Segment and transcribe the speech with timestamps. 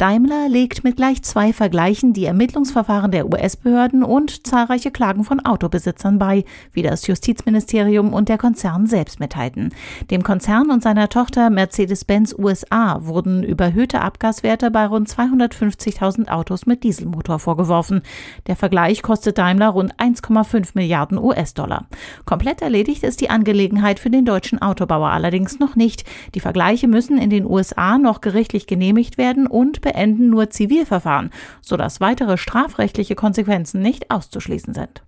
[0.00, 6.18] Daimler legt mit gleich zwei Vergleichen die Ermittlungsverfahren der US-Behörden und zahlreiche Klagen von Autobesitzern
[6.18, 9.74] bei, wie das Justizministerium und der Konzern selbst mitteilten.
[10.10, 16.82] Dem Konzern und seiner Tochter Mercedes-Benz USA wurden überhöhte Abgaswerte bei rund 250.000 Autos mit
[16.82, 18.00] Dieselmotor vorgeworfen.
[18.46, 21.88] Der Vergleich kostet Daimler rund 1,5 Milliarden US-Dollar.
[22.24, 26.04] Komplett erledigt ist die Angelegenheit für den deutschen Autobauer allerdings noch nicht.
[26.34, 31.30] Die Vergleiche müssen in den USA noch gerichtlich genehmigt werden und beenden nur Zivilverfahren,
[31.60, 35.02] sodass weitere strafrechtliche Konsequenzen nicht auszuschließen sind.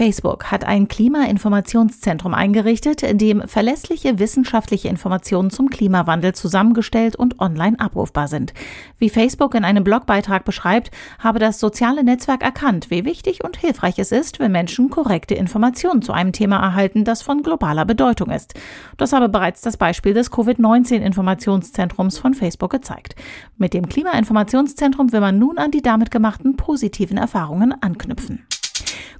[0.00, 7.78] Facebook hat ein Klimainformationszentrum eingerichtet, in dem verlässliche wissenschaftliche Informationen zum Klimawandel zusammengestellt und online
[7.78, 8.54] abrufbar sind.
[8.96, 13.98] Wie Facebook in einem Blogbeitrag beschreibt, habe das soziale Netzwerk erkannt, wie wichtig und hilfreich
[13.98, 18.54] es ist, wenn Menschen korrekte Informationen zu einem Thema erhalten, das von globaler Bedeutung ist.
[18.96, 23.16] Das habe bereits das Beispiel des Covid-19-Informationszentrums von Facebook gezeigt.
[23.58, 28.46] Mit dem Klimainformationszentrum will man nun an die damit gemachten positiven Erfahrungen anknüpfen.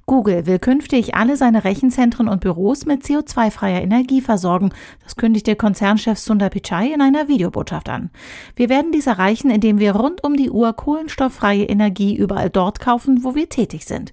[0.05, 4.71] Google will künftig alle seine Rechenzentren und Büros mit CO2-freier Energie versorgen.
[5.03, 8.09] Das kündigte Konzernchef Sundar Pichai in einer Videobotschaft an.
[8.55, 13.23] Wir werden dies erreichen, indem wir rund um die Uhr kohlenstofffreie Energie überall dort kaufen,
[13.23, 14.11] wo wir tätig sind.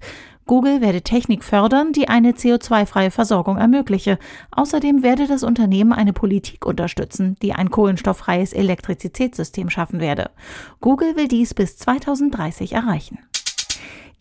[0.49, 4.17] Google werde Technik fördern, die eine CO2-freie Versorgung ermögliche.
[4.49, 10.31] Außerdem werde das Unternehmen eine Politik unterstützen, die ein kohlenstofffreies Elektrizitätssystem schaffen werde.
[10.81, 13.19] Google will dies bis 2030 erreichen.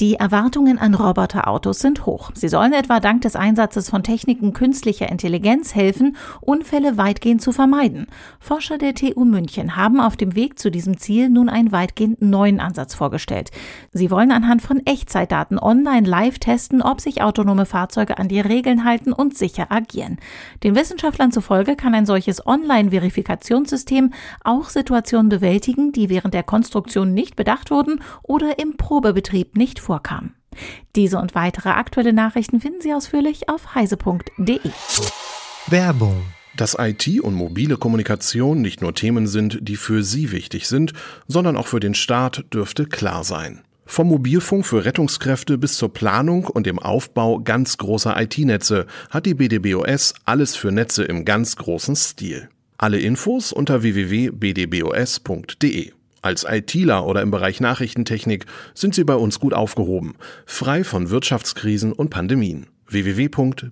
[0.00, 2.30] Die Erwartungen an Roboterautos sind hoch.
[2.32, 8.06] Sie sollen etwa dank des Einsatzes von Techniken künstlicher Intelligenz helfen, Unfälle weitgehend zu vermeiden.
[8.38, 12.60] Forscher der TU München haben auf dem Weg zu diesem Ziel nun einen weitgehend neuen
[12.60, 13.50] Ansatz vorgestellt.
[13.92, 18.84] Sie wollen anhand von Echtzeitdaten online live testen, ob sich autonome Fahrzeuge an die Regeln
[18.84, 20.18] halten und sicher agieren.
[20.62, 24.12] Den Wissenschaftlern zufolge kann ein solches Online-Verifikationssystem
[24.44, 30.34] auch Situationen bewältigen, die während der Konstruktion nicht bedacht wurden oder im Probebetrieb nicht vorkam.
[30.96, 34.60] Diese und weitere aktuelle Nachrichten finden Sie ausführlich auf heise.de.
[35.68, 36.22] Werbung
[36.56, 40.92] dass IT und mobile Kommunikation nicht nur Themen sind, die für Sie wichtig sind,
[41.28, 43.60] sondern auch für den Staat, dürfte klar sein.
[43.86, 49.34] Vom Mobilfunk für Rettungskräfte bis zur Planung und dem Aufbau ganz großer IT-Netze hat die
[49.34, 52.48] BDBOS alles für Netze im ganz großen Stil.
[52.76, 55.92] Alle Infos unter www.bdbos.de.
[56.28, 58.44] Als ITler oder im Bereich Nachrichtentechnik
[58.74, 62.66] sind Sie bei uns gut aufgehoben, frei von Wirtschaftskrisen und Pandemien.
[62.86, 63.68] www.bdbos.de